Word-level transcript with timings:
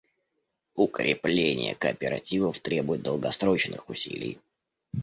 Укрепление 0.73 1.75
кооперативов 1.75 2.57
требует 2.59 3.03
долгосрочных 3.03 3.87
усилий. 3.87 4.39